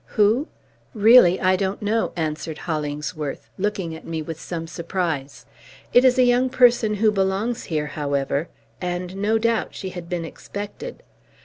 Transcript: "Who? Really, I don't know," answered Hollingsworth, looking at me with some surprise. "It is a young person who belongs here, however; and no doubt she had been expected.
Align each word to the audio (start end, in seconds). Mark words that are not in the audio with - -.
"Who? 0.17 0.47
Really, 0.95 1.39
I 1.39 1.55
don't 1.55 1.79
know," 1.79 2.11
answered 2.15 2.57
Hollingsworth, 2.65 3.51
looking 3.59 3.95
at 3.95 4.03
me 4.03 4.23
with 4.23 4.41
some 4.41 4.65
surprise. 4.65 5.45
"It 5.93 6.03
is 6.03 6.17
a 6.17 6.23
young 6.23 6.49
person 6.49 6.95
who 6.95 7.11
belongs 7.11 7.65
here, 7.65 7.85
however; 7.93 8.49
and 8.81 9.15
no 9.15 9.37
doubt 9.37 9.75
she 9.75 9.89
had 9.89 10.09
been 10.09 10.25
expected. 10.25 11.03